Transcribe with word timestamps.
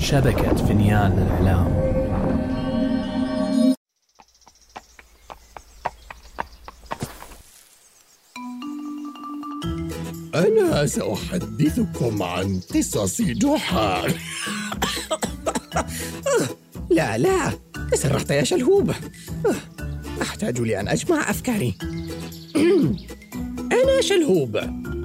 شبكة 0.00 0.54
فنيان 0.54 1.12
الإعلام 1.12 1.90
أنا 10.34 10.86
سأحدثكم 10.86 12.22
عن 12.22 12.60
قصص 12.74 13.20
جحا. 13.22 14.02
لا 16.90 17.18
لا 17.18 17.52
تسرحت 17.92 18.30
يا 18.30 18.44
شلهوب. 18.44 18.92
أحتاج 20.22 20.60
لأن 20.60 20.88
أجمع 20.88 21.30
أفكاري. 21.30 21.74
أنا 23.82 24.00
شلهوب 24.00 24.60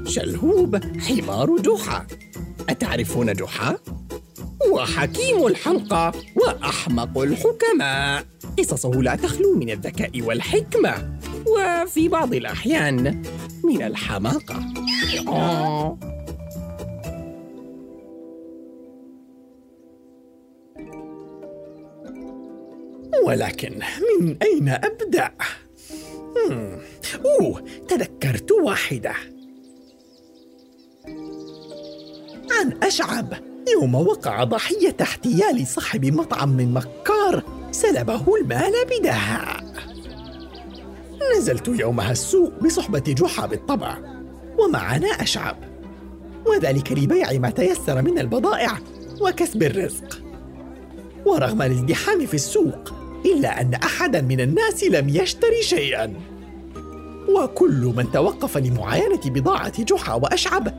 شلهوب 0.08 0.80
حمار 1.00 1.58
جحا. 1.58 2.08
أتعرفون 2.70 3.34
جحا؟ 3.34 3.78
وحكيم 4.76 5.48
الحلقة 5.48 6.12
وأحمق 6.36 7.18
الحكماء 7.18 8.26
قصصه 8.60 8.92
لا 8.92 9.16
تخلو 9.16 9.56
من 9.56 9.70
الذكاء 9.70 10.22
والحكمة 10.22 11.18
وفي 11.48 12.08
بعض 12.10 12.34
الأحيان 12.34 13.24
من 13.64 13.82
الحماقة. 13.82 14.60
ولكن 23.26 23.80
من 24.22 24.38
أين 24.42 24.70
أبدأ؟ 24.70 25.32
أوه 27.26 27.66
تذكرت 27.88 28.52
واحدة 28.52 29.14
عن 32.52 32.84
أشعب 32.84 33.55
يوم 33.74 33.96
وقع 33.96 34.44
ضحية 34.44 34.96
احتيال 35.02 35.68
صاحب 35.68 36.06
مطعم 36.06 36.50
من 36.50 36.74
مكار 36.74 37.44
سلبه 37.72 38.36
المال 38.42 38.74
بدهاء. 38.92 39.66
نزلت 41.38 41.68
يومها 41.68 42.12
السوق 42.12 42.64
بصحبة 42.64 43.00
جحا 43.00 43.46
بالطبع 43.46 43.98
ومعنا 44.60 45.08
أشعب. 45.08 45.58
وذلك 46.46 46.92
لبيع 46.92 47.32
ما 47.32 47.50
تيسر 47.50 48.02
من 48.02 48.20
البضائع 48.20 48.80
وكسب 49.22 49.64
الرزق. 49.64 50.22
ورغم 51.26 51.62
الازدحام 51.62 52.26
في 52.26 52.34
السوق 52.34 52.94
إلا 53.26 53.62
أن 53.62 53.74
أحدا 53.74 54.22
من 54.22 54.42
الناس 54.42 54.84
لم 54.84 55.10
يشتري 55.10 55.62
شيئا. 55.62 56.14
وكل 57.30 57.94
من 57.96 58.12
توقف 58.12 58.58
لمعاينة 58.58 59.22
بضاعة 59.26 59.84
جحا 59.84 60.14
وأشعب 60.14 60.74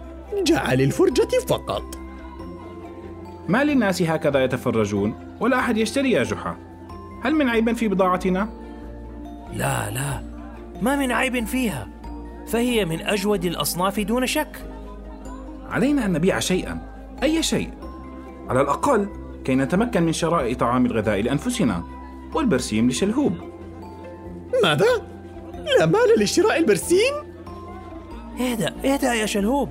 جاء 0.47 0.75
للفرجة 0.75 1.39
فقط. 1.47 2.06
ما 3.49 3.65
للناس 3.65 4.03
هكذا 4.03 4.45
يتفرجون 4.45 5.15
ولا 5.41 5.59
أحد 5.59 5.77
يشتري 5.77 6.11
يا 6.11 6.23
جحا. 6.23 6.57
هل 7.23 7.35
من 7.35 7.49
عيب 7.49 7.73
في 7.73 7.89
بضاعتنا؟ 7.89 8.49
لا 9.53 9.91
لا. 9.91 10.23
ما 10.83 10.97
من 10.97 11.13
عيب 11.13 11.47
فيها. 11.47 11.89
فهي 12.47 12.85
من 12.85 13.01
أجود 13.01 13.45
الأصناف 13.45 14.01
دون 14.01 14.27
شك. 14.27 14.65
علينا 15.69 16.07
أن 16.07 16.13
نبيع 16.13 16.39
شيئا 16.39 16.79
أي 17.23 17.43
شيء. 17.43 17.71
على 18.49 18.61
الأقل 18.61 19.09
كي 19.45 19.55
نتمكن 19.55 20.03
من 20.03 20.13
شراء 20.13 20.55
طعام 20.55 20.87
الغذاء 20.87 21.21
لأنفسنا 21.21 21.83
والبرسيم 22.35 22.89
لشلهوب. 22.89 23.33
ماذا؟ 24.63 24.87
لا 25.79 25.87
مال 25.87 26.21
لشراء 26.21 26.59
البرسيم؟ 26.59 27.15
اهدأ 28.41 28.75
اهدأ 28.85 29.15
يا 29.15 29.27
شلهوب. 29.27 29.69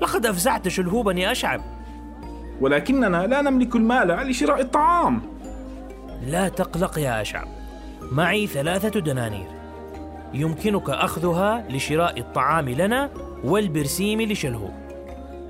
لقد 0.00 0.26
أفزعت 0.26 0.68
شلهوبا 0.68 1.12
يا 1.12 1.32
أشعب. 1.32 1.77
ولكننا 2.60 3.26
لا 3.26 3.42
نملك 3.42 3.76
المال 3.76 4.08
لشراء 4.08 4.60
الطعام. 4.60 5.22
لا 6.26 6.48
تقلق 6.48 6.98
يا 6.98 7.22
أشعب 7.22 7.48
معي 8.12 8.46
ثلاثة 8.46 9.00
دنانير. 9.00 9.46
يمكنك 10.34 10.90
أخذها 10.90 11.64
لشراء 11.70 12.20
الطعام 12.20 12.68
لنا 12.68 13.10
والبرسيم 13.44 14.22
لشلهوب 14.22 14.74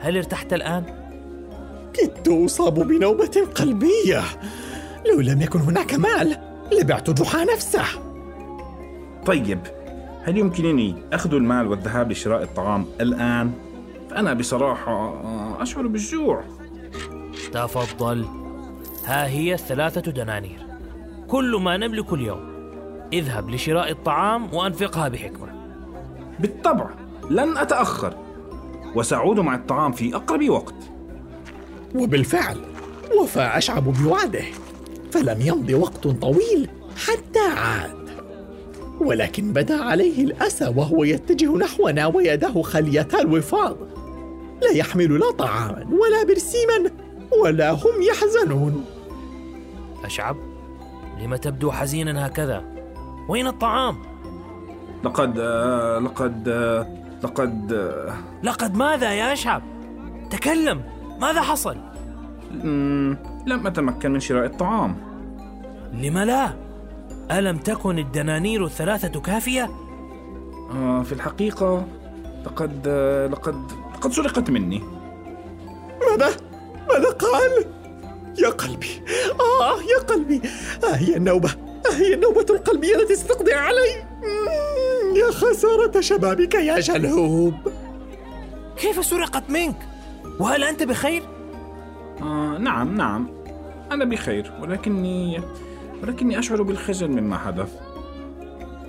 هل 0.00 0.16
ارتحت 0.16 0.52
الآن؟ 0.52 0.84
كدت 1.94 2.28
أصاب 2.28 2.74
بنوبة 2.74 3.46
قلبية. 3.54 4.22
لو 5.12 5.20
لم 5.20 5.42
يكن 5.42 5.60
هناك 5.60 5.94
مال 5.94 6.36
لبعت 6.72 7.10
جحا 7.10 7.44
نفسه. 7.44 7.84
طيب 9.26 9.58
هل 10.24 10.38
يمكنني 10.38 10.94
أخذ 11.12 11.34
المال 11.34 11.66
والذهاب 11.66 12.12
لشراء 12.12 12.42
الطعام 12.42 12.86
الآن؟ 13.00 13.52
فأنا 14.10 14.34
بصراحة 14.34 15.14
أشعر 15.62 15.86
بالجوع. 15.86 16.44
تفضل. 17.52 18.24
ها 19.04 19.26
هي 19.26 19.54
الثلاثة 19.54 20.10
دنانير. 20.10 20.66
كل 21.28 21.56
ما 21.56 21.76
نملك 21.76 22.12
اليوم. 22.12 22.48
اذهب 23.12 23.50
لشراء 23.50 23.90
الطعام 23.90 24.54
وأنفقها 24.54 25.08
بحكمة. 25.08 25.48
بالطبع 26.40 26.90
لن 27.30 27.58
أتأخر. 27.58 28.14
وسأعود 28.94 29.40
مع 29.40 29.54
الطعام 29.54 29.92
في 29.92 30.16
أقرب 30.16 30.48
وقت. 30.48 30.74
وبالفعل 31.94 32.56
وفى 33.20 33.40
أشعب 33.40 33.84
بوعده. 33.84 34.44
فلم 35.12 35.40
يمض 35.40 35.70
وقت 35.70 36.08
طويل 36.08 36.68
حتى 36.96 37.40
عاد. 37.56 38.08
ولكن 39.00 39.52
بدا 39.52 39.82
عليه 39.82 40.24
الأسى 40.24 40.72
وهو 40.76 41.04
يتجه 41.04 41.56
نحونا 41.56 42.06
ويده 42.06 42.62
خاليتا 42.62 43.20
الوفاض. 43.20 43.76
لا 44.62 44.70
يحمل 44.72 45.18
لا 45.18 45.30
طعاما 45.30 45.86
ولا 45.90 46.24
برسيما 46.28 46.90
ولا 47.42 47.70
هم 47.70 48.02
يحزنون. 48.10 48.84
أشعب 50.04 50.36
لم 51.20 51.36
تبدو 51.36 51.70
حزينا 51.70 52.26
هكذا؟ 52.26 52.64
وين 53.28 53.46
الطعام؟ 53.46 53.96
لقد 55.04 55.38
آه، 55.38 55.98
لقد 55.98 56.48
آه، 56.48 56.86
لقد 57.22 57.72
آه، 57.72 58.14
لقد 58.42 58.76
ماذا 58.76 59.12
يا 59.12 59.32
أشعب؟ 59.32 59.62
تكلم 60.30 60.82
ماذا 61.20 61.42
حصل؟ 61.42 61.76
لم 63.46 63.66
أتمكن 63.66 64.10
من 64.10 64.20
شراء 64.20 64.46
الطعام. 64.46 64.96
لم 65.92 66.18
لا؟ 66.18 66.50
ألم 67.30 67.56
تكن 67.58 67.98
الدنانير 67.98 68.64
الثلاثة 68.64 69.20
كافية؟ 69.20 69.70
في 71.04 71.12
الحقيقة 71.12 71.86
لقد 72.46 72.88
لقد 73.32 73.72
لقد 73.94 74.12
سرقت 74.12 74.50
مني. 74.50 74.82
ماذا؟ 76.10 76.47
ماذا 76.98 77.10
قال؟ 77.10 77.64
يا 78.38 78.48
قلبي 78.48 79.02
آه 79.40 79.82
يا 79.82 79.98
قلبي. 79.98 80.42
آه 80.84 80.94
هي 80.94 81.16
النوبة. 81.16 81.50
آه 81.86 81.94
هي 81.94 82.14
النوبة 82.14 82.46
القلبية 82.50 82.96
التي 82.96 83.14
ستقضي 83.14 83.52
علي. 83.54 84.04
يا 85.16 85.30
خسارة 85.30 86.00
شبابك 86.00 86.54
يا 86.54 86.80
شلهوب 86.80 87.54
كيف 88.76 89.04
سرقت 89.04 89.50
منك؟ 89.50 89.76
وهل 90.40 90.64
أنت 90.64 90.82
بخير؟ 90.82 91.22
آه 92.22 92.58
نعم 92.58 92.96
نعم. 92.96 93.28
أنا 93.92 94.04
بخير 94.04 94.52
ولكني 94.60 95.40
ولكني 96.02 96.38
أشعر 96.38 96.62
بالخجل 96.62 97.08
مما 97.08 97.38
حدث. 97.38 97.68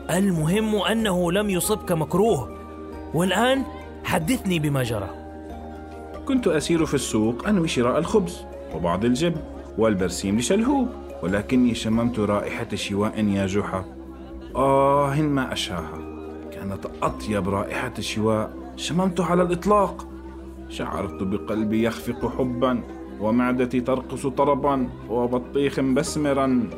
المهم 0.09 0.75
أنه 0.75 1.31
لم 1.31 1.49
يصبك 1.49 1.91
مكروه 1.91 2.57
والآن 3.13 3.63
حدثني 4.03 4.59
بما 4.59 4.83
جرى. 4.83 5.18
كنت 6.29 6.47
أسير 6.47 6.85
في 6.85 6.93
السوق 6.93 7.47
أنوي 7.47 7.67
شراء 7.67 7.97
الخبز 7.97 8.45
وبعض 8.75 9.05
الجبن 9.05 9.41
والبرسيم 9.77 10.37
لشلهوب 10.37 10.87
ولكني 11.23 11.75
شممت 11.75 12.19
رائحة 12.19 12.75
شواء 12.75 13.25
يا 13.25 13.45
جحا. 13.47 13.85
آه 14.55 15.21
ما 15.21 15.53
أشهاها 15.53 15.99
كانت 16.51 16.85
أطيب 17.03 17.49
رائحة 17.49 17.93
شواء 17.99 18.51
شممته 18.75 19.25
على 19.25 19.43
الإطلاق. 19.43 20.07
شعرت 20.69 21.23
بقلبي 21.23 21.83
يخفق 21.83 22.37
حبا 22.37 22.83
ومعدتي 23.19 23.81
ترقص 23.81 24.27
طربا 24.27 24.89
وبطيخ 25.09 25.79
بسمرا 25.79 26.69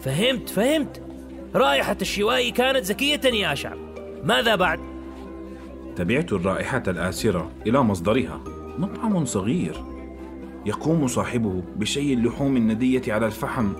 فهمت 0.00 0.50
فهمت. 0.50 1.02
رائحة 1.54 1.96
الشواء 2.02 2.50
كانت 2.50 2.84
زكية 2.84 3.20
يا 3.24 3.52
أشعب 3.52 3.78
ماذا 4.24 4.54
بعد؟ 4.54 4.91
تبعت 5.96 6.32
الرائحة 6.32 6.82
الآسرة 6.88 7.50
إلى 7.66 7.82
مصدرها. 7.82 8.40
مطعم 8.78 9.24
صغير. 9.24 9.84
يقوم 10.66 11.06
صاحبه 11.06 11.62
بشي 11.76 12.12
اللحوم 12.12 12.56
الندية 12.56 13.12
على 13.12 13.26
الفحم. 13.26 13.72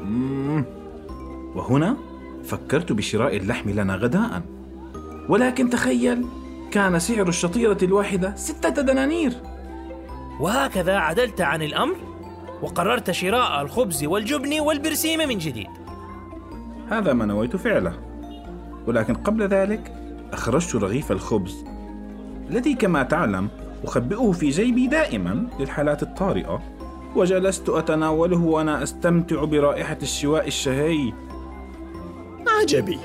وهنا 1.54 1.96
فكرت 2.44 2.92
بشراء 2.92 3.36
اللحم 3.36 3.70
لنا 3.70 3.96
غداء. 3.96 4.42
ولكن 5.28 5.70
تخيل 5.70 6.24
كان 6.70 6.98
سعر 6.98 7.28
الشطيرة 7.28 7.78
الواحدة 7.82 8.34
ستة 8.36 8.82
دنانير. 8.82 9.32
وهكذا 10.40 10.96
عدلت 10.96 11.40
عن 11.40 11.62
الأمر 11.62 11.96
وقررت 12.62 13.10
شراء 13.10 13.62
الخبز 13.62 14.04
والجبن 14.04 14.60
والبرسيم 14.60 15.28
من 15.28 15.38
جديد. 15.38 15.70
هذا 16.90 17.12
ما 17.12 17.26
نويت 17.26 17.56
فعله. 17.56 17.92
ولكن 18.86 19.14
قبل 19.14 19.42
ذلك 19.42 19.92
أخرجت 20.32 20.74
رغيف 20.74 21.12
الخبز. 21.12 21.64
الذي 22.52 22.74
كما 22.74 23.02
تعلم 23.02 23.48
أخبئه 23.84 24.32
في 24.32 24.50
جيبي 24.50 24.86
دائما 24.86 25.46
للحالات 25.60 26.02
الطارئة 26.02 26.62
وجلست 27.16 27.68
أتناوله 27.68 28.44
وأنا 28.44 28.82
أستمتع 28.82 29.44
برائحة 29.44 29.98
الشواء 30.02 30.46
الشهي 30.46 31.12
عجبي 32.60 32.98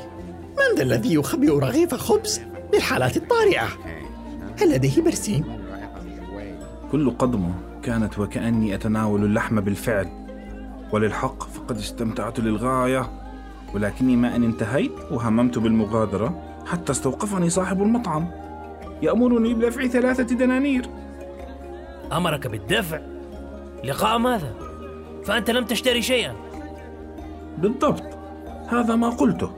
من 0.58 0.78
ذا 0.78 0.84
الذي 0.84 1.14
يخبئ 1.14 1.50
رغيف 1.50 1.94
خبز 1.94 2.42
للحالات 2.74 3.18
الطارئة؟ 3.18 3.68
هل 4.62 4.76
لديه 4.76 5.02
برسيم؟ 5.02 5.44
كل 6.92 7.12
قضمة 7.12 7.54
كانت 7.84 8.20
وكأني 8.20 8.76
أتناول 8.76 9.24
اللحم 9.24 9.62
بالفعل 9.62 10.08
وللحق 10.92 11.44
فقد 11.44 11.78
استمتعت 11.78 12.40
للغاية 12.40 13.10
ولكني 13.74 14.16
ما 14.16 14.36
أن 14.36 14.44
انتهيت 14.44 14.92
وهممت 15.12 15.58
بالمغادرة 15.58 16.44
حتى 16.66 16.92
استوقفني 16.92 17.50
صاحب 17.50 17.82
المطعم 17.82 18.47
يأمرني 19.02 19.54
بدفع 19.54 19.88
ثلاثة 19.88 20.36
دنانير. 20.36 20.86
أمرك 22.14 22.48
بالدفع؟ 22.48 23.00
لقاء 23.84 24.18
ماذا؟ 24.18 24.54
فأنت 25.26 25.52
لم 25.52 25.66
تشتري 25.66 26.02
شيئا. 26.02 26.36
بالضبط 27.58 28.04
هذا 28.68 28.96
ما 28.96 29.10
قلته. 29.10 29.52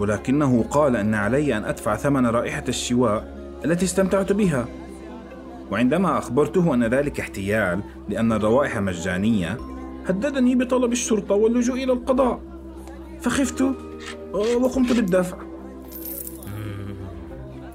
ولكنه 0.00 0.64
قال 0.70 0.96
أن 0.96 1.14
علي 1.14 1.56
أن 1.56 1.64
أدفع 1.64 1.96
ثمن 1.96 2.26
رائحة 2.26 2.64
الشواء 2.68 3.36
التي 3.64 3.84
استمتعت 3.84 4.32
بها. 4.32 4.66
وعندما 5.70 6.18
أخبرته 6.18 6.74
أن 6.74 6.84
ذلك 6.84 7.20
احتيال 7.20 7.82
لأن 8.08 8.32
الروائح 8.32 8.78
مجانية 8.78 9.58
هددني 10.06 10.54
بطلب 10.54 10.92
الشرطة 10.92 11.34
واللجوء 11.34 11.76
إلى 11.84 11.92
القضاء. 11.92 12.40
فخفت 13.20 13.64
وقمت 14.34 14.92
بالدفع. 14.92 15.36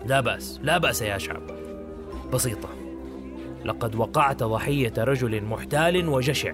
لا 0.08 0.20
بأس 0.20 0.60
لا 0.64 0.78
بأس 0.78 1.02
يا 1.02 1.18
شعب. 1.18 1.42
بسيطة. 2.34 2.70
لقد 3.66 3.96
وقعت 3.96 4.44
ضحية 4.44 4.94
رجل 4.98 5.44
محتال 5.44 6.10
وجشع. 6.10 6.54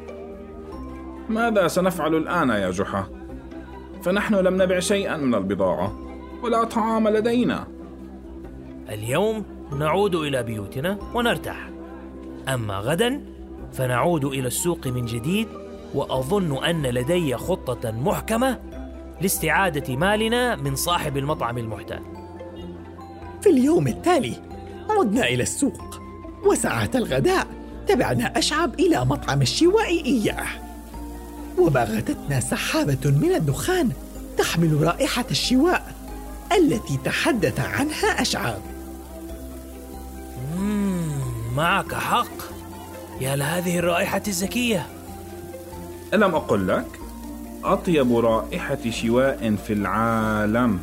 ماذا 1.29 1.67
سنفعل 1.67 2.15
الآن 2.15 2.49
يا 2.49 2.71
جحا؟ 2.71 3.07
فنحن 4.03 4.35
لم 4.35 4.61
نبع 4.61 4.79
شيئا 4.79 5.17
من 5.17 5.35
البضاعة 5.35 5.97
ولا 6.43 6.63
طعام 6.63 7.07
لدينا. 7.07 7.67
اليوم 8.89 9.45
نعود 9.79 10.15
إلى 10.15 10.43
بيوتنا 10.43 10.97
ونرتاح. 11.13 11.69
أما 12.53 12.79
غدا 12.79 13.21
فنعود 13.73 14.25
إلى 14.25 14.47
السوق 14.47 14.87
من 14.87 15.05
جديد 15.05 15.47
وأظن 15.93 16.63
أن 16.63 16.81
لدي 16.81 17.37
خطة 17.37 17.91
محكمة 17.91 18.59
لاستعادة 19.21 19.95
مالنا 19.95 20.55
من 20.55 20.75
صاحب 20.75 21.17
المطعم 21.17 21.57
المحتال. 21.57 22.22
في 23.43 23.49
اليوم 23.49 23.87
التالي. 23.87 24.35
عدنا 24.89 25.25
إلى 25.25 25.43
السوق. 25.43 26.01
وساعة 26.45 26.89
الغداء. 26.95 27.47
تبعنا 27.87 28.37
أشعب 28.37 28.79
إلى 28.79 29.05
مطعم 29.05 29.41
الشواء 29.41 30.05
إياه. 30.05 30.47
وباغتتنا 31.57 32.39
سحابة 32.39 32.99
من 33.05 33.35
الدخان 33.35 33.91
تحمل 34.37 34.83
رائحة 34.83 35.25
الشواء 35.31 35.95
التي 36.57 36.99
تحدث 37.05 37.59
عنها 37.59 38.21
أشعب. 38.21 38.61
معك 41.55 41.93
حق. 41.93 42.53
يا 43.21 43.35
لهذه 43.35 43.79
الرائحة 43.79 44.21
الزكية. 44.27 44.87
ألم 46.13 46.35
أقل 46.35 46.67
لك؟ 46.67 46.99
أطيب 47.63 48.17
رائحة 48.17 48.89
شواء 48.89 49.55
في 49.67 49.73
العالم. 49.73 50.79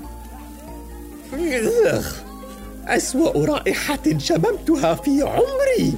أسوأ 2.96 3.46
رائحة 3.46 4.18
شممتها 4.18 4.94
في 4.94 5.22
عمري. 5.22 5.94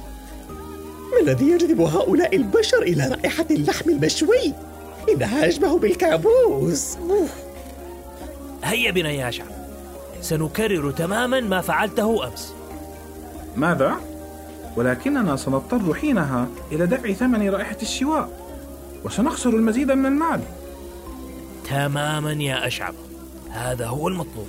ما 1.11 1.19
الذي 1.21 1.45
يجذب 1.45 1.81
هؤلاء 1.81 2.35
البشر 2.35 2.81
إلى 2.81 3.07
رائحة 3.07 3.45
اللحم 3.51 3.89
المشوي؟ 3.89 4.53
إنها 5.09 5.47
أشبه 5.47 5.79
بالكابوس. 5.79 6.97
هيا 8.63 8.91
بنا 8.91 9.11
يا 9.11 9.31
شعب. 9.31 9.47
سنكرر 10.21 10.91
تماما 10.91 11.39
ما 11.39 11.61
فعلته 11.61 12.27
أمس. 12.27 12.53
ماذا؟ 13.55 13.95
ولكننا 14.77 15.35
سنضطر 15.35 15.93
حينها 15.93 16.47
إلى 16.71 16.85
دفع 16.85 17.13
ثمن 17.13 17.49
رائحة 17.49 17.77
الشواء 17.81 18.29
وسنخسر 19.05 19.49
المزيد 19.49 19.91
من 19.91 20.05
المال. 20.05 20.41
تماما 21.69 22.31
يا 22.31 22.67
أشعب. 22.67 22.93
هذا 23.49 23.87
هو 23.87 24.07
المطلوب. 24.07 24.47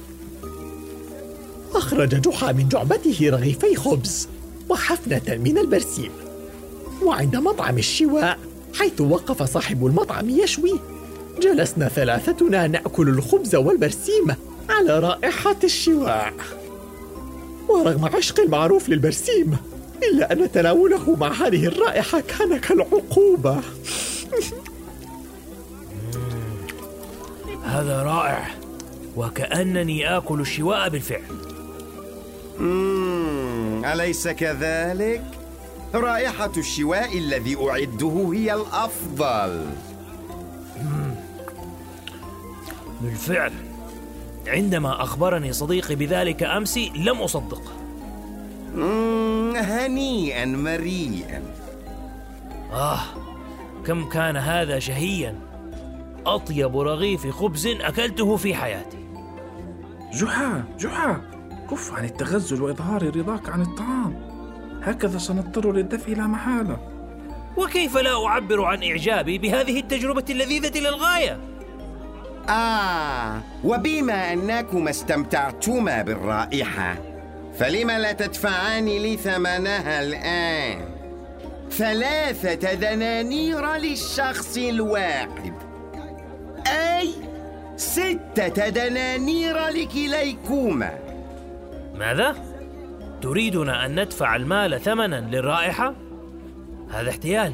أخرج 1.75 2.21
جحا 2.21 2.53
من 2.53 2.69
جعبته 2.69 3.31
رغيفي 3.31 3.77
خبز 3.77 4.29
وحفنة 4.69 5.37
من 5.37 5.59
البرسيم. 5.59 6.11
وعند 7.03 7.37
مطعم 7.37 7.79
الشواء 7.79 8.39
حيث 8.79 9.01
وقف 9.01 9.43
صاحب 9.43 9.87
المطعم 9.87 10.31
يشوي 10.31 10.81
جلسنا 11.43 11.89
ثلاثتنا 11.89 12.67
نأكل 12.67 13.09
الخبز 13.09 13.55
والبرسيم 13.55 14.35
على 14.69 14.99
رائحة 14.99 15.57
الشواء. 15.65 16.35
ورغم 17.69 18.05
عشق 18.05 18.41
المعروف 18.41 18.89
للبرسيم 18.89 19.57
إلا 20.03 20.33
أن 20.33 20.53
تناوله 20.53 21.17
مع 21.17 21.33
هذه 21.33 21.67
الرائحة 21.67 22.21
كان 22.21 22.59
كالعقوبة. 22.59 23.61
هذا 27.65 28.03
رائع 28.03 28.51
وكأنني 29.17 30.17
آكل 30.17 30.41
الشواء 30.41 30.89
بالفعل. 30.89 31.54
مم، 32.65 33.85
أليس 33.85 34.29
كذلك؟ 34.29 35.23
رائحة 35.95 36.53
الشواء 36.57 37.19
الذي 37.19 37.57
أعده 37.57 38.31
هي 38.35 38.55
الأفضل. 38.55 39.67
بالفعل. 43.01 43.53
عندما 44.47 45.03
أخبرني 45.03 45.53
صديقي 45.53 45.95
بذلك 45.95 46.43
أمس 46.43 46.79
لم 46.79 47.19
أصدقه 47.19 47.73
هنيئا 49.57 50.45
مريئا. 50.45 51.43
آه 52.73 53.01
كم 53.87 54.09
كان 54.09 54.37
هذا 54.37 54.79
شهيا. 54.79 55.35
أطيب 56.27 56.79
رغيف 56.79 57.27
خبز 57.27 57.67
أكلته 57.67 58.37
في 58.37 58.55
حياتي. 58.55 58.99
جحا 60.13 60.65
جحا. 60.79 61.21
كف 61.71 61.95
عن 61.95 62.05
التغزل 62.05 62.63
وإظهار 62.63 63.17
رضاك 63.17 63.49
عن 63.49 63.63
الطعام. 63.63 64.35
هكذا 64.83 65.19
سنضطر 65.19 65.73
للدفع 65.73 66.13
لا 66.13 66.27
محالة. 66.27 66.95
وكيف 67.57 67.97
لا 67.97 68.27
أعبر 68.27 68.65
عن 68.65 68.83
إعجابي 68.83 69.39
بهذه 69.39 69.81
التجربة 69.81 70.25
اللذيذة 70.31 70.79
للغاية 70.79 71.39
آه 72.49 73.41
وبما 73.65 74.33
أنكما 74.33 74.91
استمتعتما 74.91 76.03
بالرائحة 76.03 76.97
فلم 77.59 77.91
لا 77.91 78.13
تدفعان 78.13 78.85
لي 78.85 79.17
ثمنها 79.17 80.03
الآن؟ 80.03 80.95
ثلاثة 81.71 82.75
دنانير 82.75 83.75
للشخص 83.75 84.57
الواحد 84.57 85.55
أي 86.67 87.11
ستة 87.77 88.69
دنانير 88.69 89.69
لكليكما. 89.69 91.14
ماذا؟ 91.95 92.37
تريدنا 93.23 93.87
أن 93.87 94.01
ندفع 94.01 94.37
المال 94.37 94.81
ثمنا 94.81 95.21
للرائحة؟ 95.21 95.95
هذا 96.91 97.11
احتيال 97.11 97.53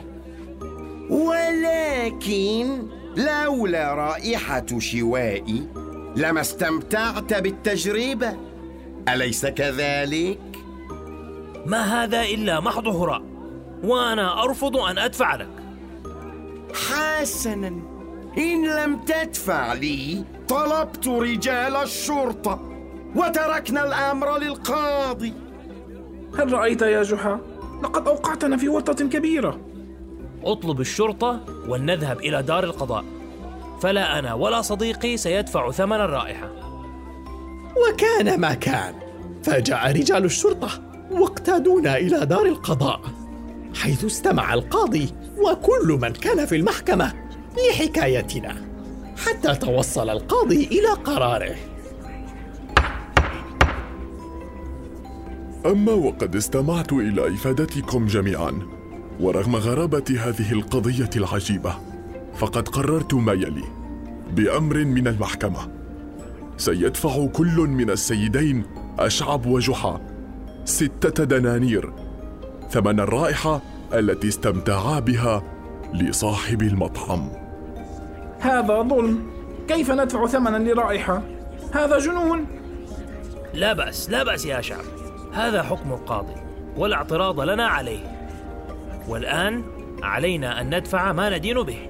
ولكن 1.11 2.89
لولا 3.17 3.95
رائحة 3.95 4.79
شوائي 4.79 5.69
لما 6.17 6.41
استمتعت 6.41 7.35
بالتجربة 7.35 8.37
أليس 9.09 9.47
كذلك؟ 9.47 10.41
ما 11.67 12.05
هذا 12.05 12.23
إلا 12.23 12.61
محض 12.61 12.89
هراء 12.89 13.23
وأنا 13.85 14.43
أرفض 14.43 14.77
أن 14.77 14.99
أدفع 14.99 15.35
لك 15.35 15.49
حسنا 16.75 17.69
إن 18.39 18.67
لم 18.67 18.97
تدفع 18.97 19.73
لي 19.73 20.25
طلبت 20.49 21.09
رجال 21.09 21.77
الشرطة 21.77 22.70
وتركنا 23.17 23.87
الأمر 23.87 24.39
للقاضي. 24.39 25.35
هل 26.39 26.53
رأيت 26.53 26.83
يا 26.83 27.03
جحا؟ 27.03 27.41
لقد 27.83 28.09
أوقعتنا 28.09 28.57
في 28.57 28.69
ورطة 28.69 29.09
كبيرة. 29.09 29.61
أطلب 30.45 30.81
الشرطة 30.81 31.41
ولنذهب 31.69 32.21
إلى 32.21 32.43
دار 32.43 32.65
القضاء. 32.65 33.05
فلا 33.81 34.19
أنا 34.19 34.35
ولا 34.35 34.63
صديقي 34.63 35.17
سيدفع 35.17 35.71
ثمن 35.71 36.01
الرائحة. 36.01 36.51
وكان 37.77 38.41
ما 38.41 38.55
كان. 38.55 38.95
فجاء 39.43 39.93
رجال 39.93 40.25
الشرطة 40.25 40.69
واقتادونا 41.11 41.97
إلى 41.97 42.27
دار 42.27 42.47
القضاء 42.47 43.01
حيث 43.75 44.05
استمع 44.05 44.55
القاضي 44.55 45.15
وكل 45.39 45.99
من 46.03 46.13
كان 46.13 46.47
في 46.47 46.57
المحكمة 46.57 47.13
لحكايتنا 47.71 48.57
حتى 49.27 49.55
توصل 49.55 50.11
القاضي 50.11 50.65
إلى 50.65 50.89
قراره. 50.89 51.57
أما 55.67 55.93
وقد 55.93 56.37
استمعت 56.37 56.93
إلى 56.93 57.29
إفادتكم 57.29 58.07
جميعا 58.07 58.53
ورغم 59.21 59.57
غرابة 59.57 60.05
هذه 60.19 60.53
القضية 60.53 61.11
العجيبة 61.17 61.75
فقد 62.35 62.69
قررت 62.69 63.15
ما 63.15 63.33
يلي 63.33 63.65
بأمر 64.33 64.85
من 64.85 65.09
المحكمة. 65.09 65.59
سيدفع 66.57 67.27
كل 67.27 67.57
من 67.57 67.91
السيدين 67.91 68.65
أشعب 68.99 69.47
وجحا 69.47 70.01
ستة 70.65 71.25
دنانير 71.25 71.93
ثمن 72.71 73.01
الرائحة 73.01 73.61
التي 73.95 74.29
استمتعا 74.29 75.01
بها 75.01 75.43
لصاحب 75.95 76.63
المطعم. 76.63 77.29
هذا 78.41 78.83
ظلم. 78.83 79.27
كيف 79.69 79.91
ندفع 79.91 80.27
ثمنا 80.27 80.73
لرائحة؟ 80.73 81.23
هذا 81.73 81.99
جنون. 81.99 82.47
لا 83.55 83.73
بأس 83.73 84.11
لا 84.11 84.23
بأس 84.23 84.45
يا 84.47 84.61
شعب. 84.61 85.00
هذا 85.33 85.63
حكم 85.63 85.93
القاضي 85.93 86.35
ولا 86.77 86.97
اعتراض 86.97 87.41
لنا 87.41 87.67
عليه. 87.67 88.31
والآن 89.09 89.63
علينا 90.03 90.61
أن 90.61 90.77
ندفع 90.77 91.13
ما 91.13 91.37
ندين 91.37 91.63
به. 91.63 91.89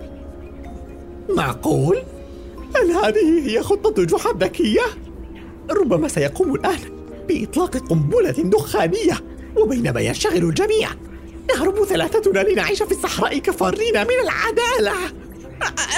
معقول؟ 1.29 2.03
هل 2.77 2.91
هذه 2.91 3.49
هي 3.49 3.63
خطة 3.63 4.05
جحا 4.05 4.31
الذكية؟ 4.31 4.83
ربما 5.71 6.09
سيقوم 6.09 6.55
الآن 6.55 6.79
بإطلاق 7.29 7.77
قنبلة 7.77 8.31
دخانية 8.31 9.15
وبينما 9.57 10.01
ينشغل 10.01 10.45
الجميع 10.45 10.89
نهرب 11.49 11.85
ثلاثتنا 11.85 12.39
لنعيش 12.41 12.83
في 12.83 12.93
الصحراء 12.93 13.39
كفارين 13.39 13.95
من 13.95 14.15
العدالة. 14.23 14.99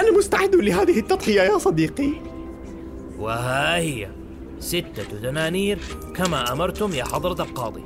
أنا 0.00 0.18
مستعد 0.18 0.54
لهذه 0.54 0.98
التضحية 0.98 1.42
يا 1.42 1.58
صديقي. 1.58 2.12
وها 3.18 3.76
هي. 3.76 4.08
ستة 4.62 5.18
دنانير 5.22 5.78
كما 6.14 6.52
أمرتم 6.52 6.94
يا 6.94 7.04
حضرة 7.04 7.42
القاضي. 7.42 7.82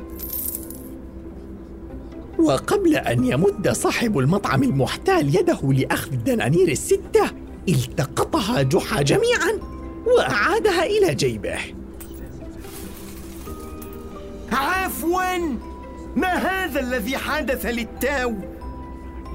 وقبل 2.39 2.97
أن 2.97 3.25
يمد 3.25 3.69
صاحب 3.69 4.19
المطعم 4.19 4.63
المحتال 4.63 5.37
يده 5.37 5.61
لأخذ 5.63 6.13
الدنانير 6.13 6.69
الستة 6.69 7.31
التقطها 7.69 8.63
جحا 8.63 9.03
جميعا 9.03 9.61
وأعادها 10.07 10.85
إلى 10.85 11.15
جيبه. 11.15 11.59
عفوا! 14.53 15.57
ما 16.17 16.33
هذا 16.35 16.81
الذي 16.81 17.17
حدث 17.17 17.67
للتو 17.67 18.33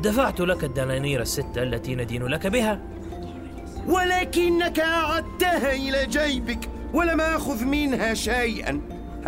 دفعت 0.03 0.39
لك 0.39 0.63
الدنانير 0.63 1.21
الستة 1.21 1.63
التي 1.63 1.95
ندين 1.95 2.23
لك 2.23 2.47
بها. 2.47 2.81
ولكنك 3.87 4.79
أعدتها 4.79 5.73
إلى 5.73 6.05
جيبك. 6.05 6.69
ولم 6.93 7.21
أخذ 7.21 7.65
منها 7.65 8.13
شيئا. 8.13 8.81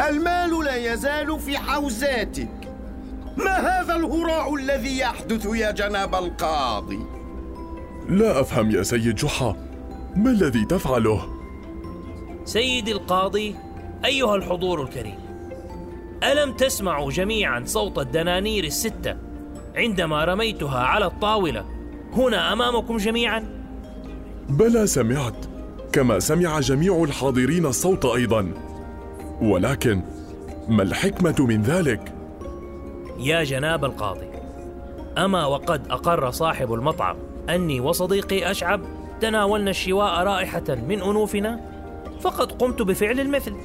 المال 0.09 0.63
لا 0.63 0.93
يزال 0.93 1.39
في 1.39 1.57
حوزاتك. 1.57 2.49
ما 3.37 3.51
هذا 3.51 3.95
الهراء 3.95 4.55
الذي 4.55 4.97
يحدث 4.97 5.45
يا 5.45 5.71
جناب 5.71 6.15
القاضي؟ 6.15 6.99
لا 8.09 8.41
أفهم 8.41 8.71
يا 8.71 8.83
سيد 8.83 9.15
جحا. 9.15 9.55
ما 10.15 10.31
الذي 10.31 10.65
تفعله؟ 10.65 11.21
سيدي 12.45 12.91
القاضي 12.91 13.55
أيها 14.05 14.35
الحضور 14.35 14.81
الكريم 14.81 15.17
ألم 16.23 16.53
تسمعوا 16.53 17.11
جميعا 17.11 17.63
صوت 17.65 17.99
الدنانير 17.99 18.63
الستة 18.63 19.17
عندما 19.75 20.25
رميتها 20.25 20.79
على 20.79 21.05
الطاولة؟ 21.05 21.65
هنا 22.13 22.53
أمامكم 22.53 22.97
جميعا؟ 22.97 23.63
بلى 24.49 24.87
سمعت. 24.87 25.52
كما 25.93 26.19
سمع 26.19 26.59
جميع 26.59 27.03
الحاضرين 27.03 27.65
الصوت 27.65 28.05
أيضا 28.05 28.51
ولكن 29.41 30.01
ما 30.67 30.83
الحكمة 30.83 31.35
من 31.39 31.61
ذلك؟ 31.61 32.13
يا 33.19 33.43
جناب 33.43 33.85
القاضي 33.85 34.27
أما 35.17 35.45
وقد 35.45 35.91
أقر 35.91 36.31
صاحب 36.31 36.73
المطعم 36.73 37.15
أني 37.49 37.79
وصديقي 37.79 38.51
أشعب 38.51 38.81
تناولنا 39.21 39.69
الشواء 39.69 40.23
رائحة 40.23 40.63
من 40.87 41.01
أنوفنا 41.01 41.59
فقد 42.21 42.51
قمت 42.51 42.81
بفعل 42.81 43.19
المثل 43.19 43.55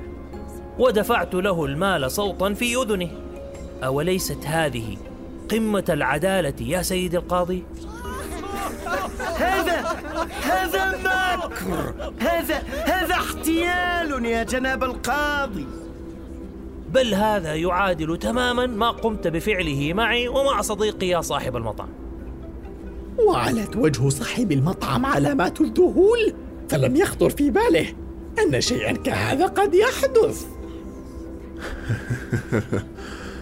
ودفعت 0.78 1.34
له 1.34 1.64
المال 1.64 2.10
صوتا 2.10 2.54
في 2.54 2.76
أذنه 2.76 3.10
أوليست 3.84 4.46
هذه 4.46 4.96
قمة 5.50 5.84
العدالة 5.88 6.54
يا 6.60 6.82
سيد 6.82 7.14
القاضي؟ 7.14 7.64
هذا 9.36 9.96
هذا 10.42 10.88
مكر 11.36 11.94
هذا 12.20 12.62
هذا 12.84 13.14
احتيال 13.14 14.24
يا 14.24 14.42
جناب 14.42 14.84
القاضي. 14.84 15.66
بل 16.92 17.14
هذا 17.14 17.54
يعادل 17.54 18.18
تماما 18.18 18.66
ما 18.66 18.90
قمت 18.90 19.26
بفعله 19.26 19.92
معي 19.94 20.28
ومع 20.28 20.60
صديقي 20.60 21.06
يا 21.06 21.20
صاحب 21.20 21.56
المطعم. 21.56 21.88
وعلت 23.18 23.76
وجه 23.76 24.08
صاحب 24.08 24.52
المطعم 24.52 25.06
علامات 25.06 25.60
الذهول 25.60 26.34
فلم 26.68 26.96
يخطر 26.96 27.30
في 27.30 27.50
باله 27.50 27.86
أن 28.38 28.60
شيئا 28.60 28.92
كهذا 28.92 29.46
قد 29.46 29.74
يحدث. 29.74 30.46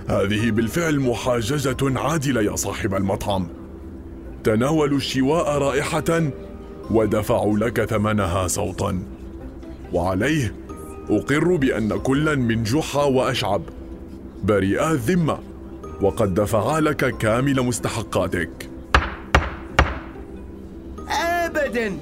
هذه 0.09 0.51
بالفعل 0.51 1.01
محاججة 1.01 1.99
عادلة 2.01 2.43
يا 2.43 2.57
صاحب 2.57 2.95
المطعم. 2.95 3.66
تناولوا 4.47 4.97
الشواء 4.97 5.59
رائحة 5.59 6.31
ودفعوا 6.91 7.59
لك 7.59 7.85
ثمنها 7.85 8.47
صوتا. 8.47 9.03
وعليه 9.93 10.55
أقر 11.11 11.57
بأن 11.57 11.99
كلا 11.99 12.35
من 12.35 12.63
جحا 12.63 13.03
وأشعب. 13.03 13.63
بريئا 14.45 14.91
الذمة 14.91 15.39
وقد 16.03 16.35
دفعا 16.35 16.81
لك 16.81 17.17
كامل 17.19 17.63
مستحقاتك. 17.63 18.71
ابدا. 21.09 21.97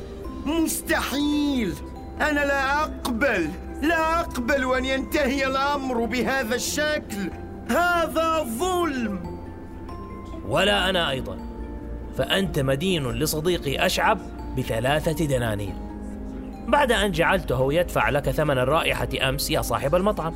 مستحيل. 0.46 1.74
أنا 2.20 2.40
لا 2.40 2.82
أقبل 2.82 3.48
لا 3.82 4.20
أقبل 4.20 4.74
أن 4.74 4.84
ينتهي 4.84 5.46
الأمر 5.46 6.04
بهذا 6.04 6.54
الشكل. 6.54 7.30
هذا 7.68 8.46
ظلم. 8.58 9.38
ولا 10.48 10.90
أنا 10.90 11.10
أيضا. 11.10 11.53
فأنت 12.18 12.58
مدين 12.58 13.06
لصديقي 13.10 13.86
أشعب 13.86 14.18
بثلاثة 14.58 15.24
دنانير 15.26 15.74
بعد 16.68 16.92
أن 16.92 17.10
جعلته 17.12 17.72
يدفع 17.72 18.10
لك 18.10 18.30
ثمن 18.30 18.58
الرائحة 18.58 19.08
أمس 19.28 19.50
يا 19.50 19.62
صاحب 19.62 19.94
المطعم 19.94 20.34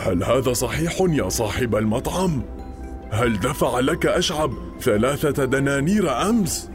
هل 0.00 0.24
هذا 0.24 0.52
صحيح 0.52 0.96
يا 1.00 1.28
صاحب 1.28 1.76
المطعم؟ 1.76 2.42
هل 3.10 3.40
دفع 3.40 3.78
لك 3.80 4.06
أشعب 4.06 4.52
ثلاثة 4.80 5.44
دنانير 5.44 6.28
أمس؟ 6.30 6.70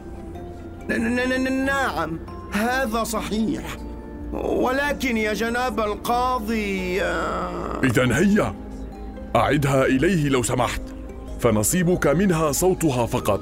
ن- 0.88 0.92
ن- 0.92 1.44
ن- 1.44 1.64
نعم 1.64 2.18
هذا 2.52 3.04
صحيح 3.04 3.62
ولكن 4.32 5.16
يا 5.16 5.32
جناب 5.32 5.80
القاضي 5.80 7.02
آه، 7.02 7.80
إذا 7.84 8.18
هيا 8.18 8.54
أعدها 9.36 9.86
إليه 9.86 10.28
لو 10.28 10.42
سمحت 10.42 10.82
فنصيبك 11.40 12.06
منها 12.06 12.52
صوتها 12.52 13.06
فقط 13.06 13.40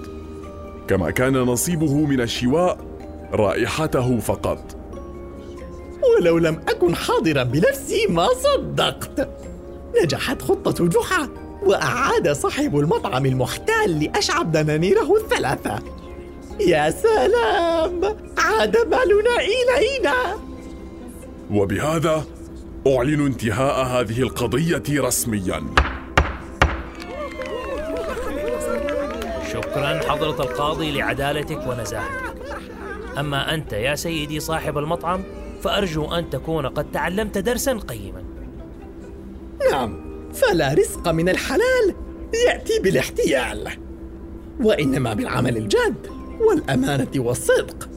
كما 0.89 1.11
كان 1.11 1.33
نصيبه 1.33 1.95
من 1.95 2.21
الشواء 2.21 2.79
رائحته 3.33 4.19
فقط. 4.19 4.77
ولو 6.19 6.39
لم 6.39 6.61
أكن 6.69 6.95
حاضرا 6.97 7.43
بنفسي 7.43 8.07
ما 8.07 8.27
صدقت. 8.29 9.29
نجحت 10.03 10.43
خطة 10.43 10.89
جحا 10.89 11.29
وأعاد 11.63 12.33
صاحب 12.33 12.79
المطعم 12.79 13.27
المحتال 13.27 14.05
لأشعب 14.05 14.53
دنانيره 14.53 15.17
الثلاثة. 15.17 15.83
يا 16.61 16.91
سلام! 16.91 18.17
عاد 18.39 18.77
مالنا 18.77 19.37
إلينا! 19.41 20.15
وبهذا 21.51 22.25
أعلن 22.87 23.27
انتهاء 23.27 23.87
هذه 23.87 24.23
القضية 24.23 24.83
رسمياً. 24.91 25.63
شكرا 29.55 30.01
حضرة 30.11 30.43
القاضي 30.43 30.91
لعدالتك 30.91 31.67
ونزاهتك. 31.67 32.35
أما 33.19 33.55
أنت 33.55 33.73
يا 33.73 33.95
سيدي 33.95 34.41
صاحب 34.41 34.79
المطعم 34.79 35.23
فأرجو 35.63 36.15
أن 36.15 36.31
تكون 36.31 36.67
قد 36.67 36.93
تعلمت 36.93 37.39
درسا 37.39 37.73
قيما. 37.73 38.25
نعم 39.71 40.05
فلا 40.33 40.75
رزق 40.75 41.09
من 41.09 41.29
الحلال 41.29 41.95
يأتي 42.47 42.79
بالاحتيال. 42.79 43.69
وإنما 44.61 45.15
بالعمل 45.15 45.57
الجاد 45.57 45.95
والأمانة 46.41 47.11
والصدق. 47.17 47.89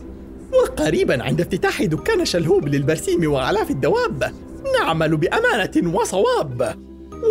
وقريبا 0.53 1.23
عند 1.23 1.41
افتتاح 1.41 1.83
دكان 1.83 2.25
شلهوب 2.25 2.67
للبرسيم 2.67 3.31
وغلاف 3.31 3.71
الدواب 3.71 4.33
نعمل 4.79 5.17
بأمانة 5.17 5.97
وصواب. 5.97 6.75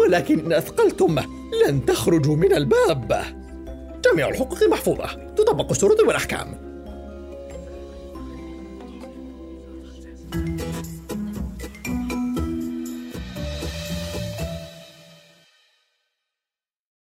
ولكن 0.03 0.41
إن 0.41 0.53
أثقلتم 0.53 1.19
لن 1.67 1.87
تخرجوا 1.87 2.37
من 2.37 2.53
الباب. 2.53 3.23
جميع 4.13 4.29
الحقوق 4.29 4.63
محفوظة 4.63 5.07
تطبق 5.37 5.71
الشروط 5.71 6.01
والأحكام. 6.01 6.66